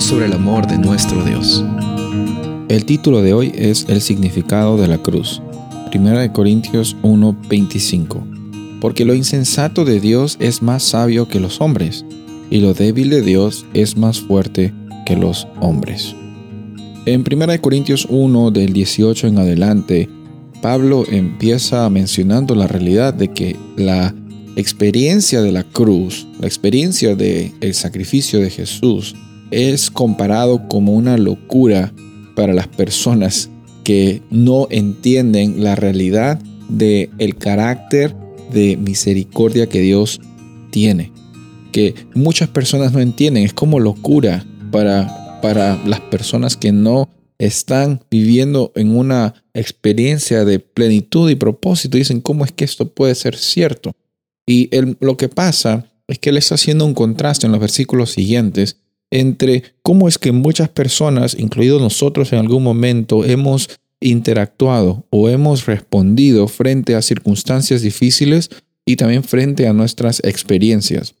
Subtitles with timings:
[0.00, 1.64] sobre el amor de nuestro Dios.
[2.68, 5.40] El título de hoy es El significado de la cruz.
[5.94, 8.22] 1 Corintios 1:25.
[8.80, 12.04] Porque lo insensato de Dios es más sabio que los hombres,
[12.50, 14.74] y lo débil de Dios es más fuerte
[15.06, 16.14] que los hombres.
[17.06, 20.10] En 1 Corintios 1 del 18 en adelante,
[20.60, 24.14] Pablo empieza mencionando la realidad de que la
[24.56, 29.14] experiencia de la cruz, la experiencia del el sacrificio de Jesús,
[29.50, 31.92] es comparado como una locura
[32.34, 33.50] para las personas
[33.84, 38.14] que no entienden la realidad de el carácter
[38.52, 40.20] de misericordia que Dios
[40.70, 41.12] tiene.
[41.72, 48.00] Que muchas personas no entienden, es como locura para, para las personas que no están
[48.10, 51.98] viviendo en una experiencia de plenitud y propósito.
[51.98, 53.92] Dicen, ¿cómo es que esto puede ser cierto?
[54.46, 58.78] Y lo que pasa es que él está haciendo un contraste en los versículos siguientes
[59.10, 63.70] entre cómo es que muchas personas, incluidos nosotros en algún momento, hemos
[64.00, 68.50] interactuado o hemos respondido frente a circunstancias difíciles
[68.84, 71.14] y también frente a nuestras experiencias.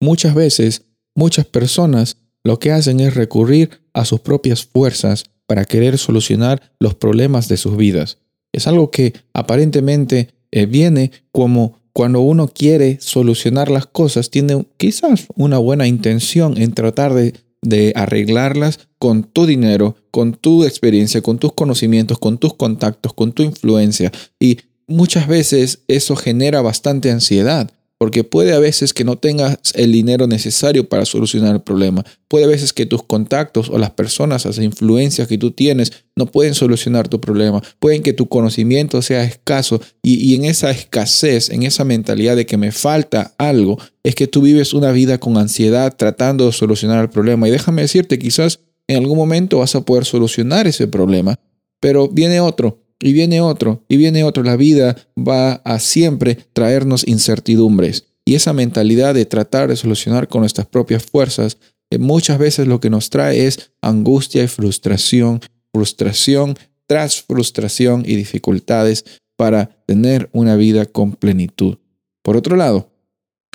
[0.00, 0.82] Muchas veces,
[1.14, 6.94] muchas personas lo que hacen es recurrir a sus propias fuerzas para querer solucionar los
[6.94, 8.18] problemas de sus vidas.
[8.52, 15.26] Es algo que aparentemente eh, viene como cuando uno quiere solucionar las cosas, tiene quizás
[15.36, 17.34] una buena intención en tratar de,
[17.94, 23.42] arreglarlas con tu dinero, con tu experiencia, con tus conocimientos, con tus contactos, con tu
[23.44, 24.10] influencia.
[24.40, 27.70] Y muchas veces eso genera bastante ansiedad
[28.02, 32.04] porque puede a veces que no tengas el dinero necesario para solucionar el problema.
[32.26, 36.26] Puede a veces que tus contactos o las personas, las influencias que tú tienes, no
[36.26, 37.62] pueden solucionar tu problema.
[37.78, 42.44] Pueden que tu conocimiento sea escaso y, y en esa escasez, en esa mentalidad de
[42.44, 47.04] que me falta algo, es que tú vives una vida con ansiedad tratando de solucionar
[47.04, 47.46] el problema.
[47.46, 51.38] Y déjame decirte, quizás en algún momento vas a poder solucionar ese problema,
[51.78, 54.42] pero viene otro y viene otro, y viene otro.
[54.42, 58.06] La vida va a siempre traernos incertidumbres.
[58.24, 61.58] Y esa mentalidad de tratar de solucionar con nuestras propias fuerzas,
[61.90, 65.40] eh, muchas veces lo que nos trae es angustia y frustración,
[65.72, 66.56] frustración
[66.86, 69.04] tras frustración y dificultades
[69.36, 71.78] para tener una vida con plenitud.
[72.22, 72.92] Por otro lado,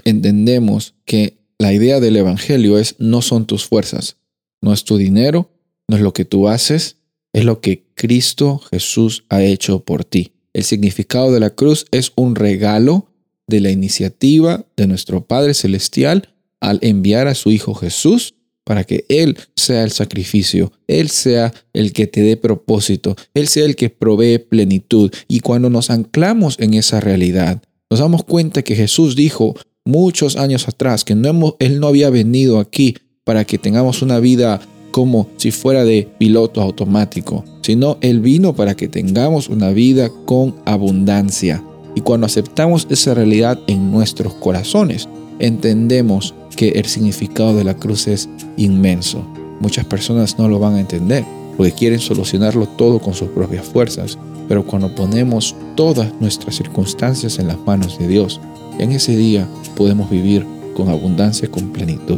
[0.03, 4.17] entendemos que la idea del Evangelio es no son tus fuerzas,
[4.61, 5.49] no es tu dinero,
[5.88, 6.97] no es lo que tú haces,
[7.37, 10.31] es lo que Cristo Jesús ha hecho por ti.
[10.53, 13.11] El significado de la cruz es un regalo
[13.45, 18.33] de la iniciativa de nuestro Padre Celestial al enviar a su Hijo Jesús
[18.63, 23.65] para que Él sea el sacrificio, Él sea el que te dé propósito, Él sea
[23.65, 25.11] el que provee plenitud.
[25.27, 27.61] Y cuando nos anclamos en esa realidad,
[27.91, 29.53] nos damos cuenta que Jesús dijo
[29.85, 34.59] muchos años atrás que Él no había venido aquí para que tengamos una vida
[34.97, 40.56] como si fuera de piloto automático, sino Él vino para que tengamos una vida con
[40.66, 41.63] abundancia.
[41.94, 48.08] Y cuando aceptamos esa realidad en nuestros corazones, entendemos que el significado de la cruz
[48.08, 48.28] es
[48.58, 49.24] inmenso.
[49.59, 51.24] Muchas personas no lo van a entender
[51.58, 54.18] porque quieren solucionarlo todo con sus propias fuerzas.
[54.47, 58.41] Pero cuando ponemos todas nuestras circunstancias en las manos de Dios,
[58.79, 60.44] en ese día podemos vivir
[60.74, 62.18] con abundancia, con plenitud.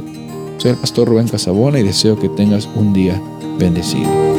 [0.60, 3.20] Soy el pastor Rubén Casabona y deseo que tengas un día
[3.58, 4.39] bendecido.